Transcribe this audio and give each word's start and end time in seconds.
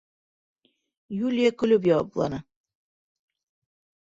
Юлия 1.27 1.51
көлөп 1.63 1.85
яуапланы: 1.91 2.41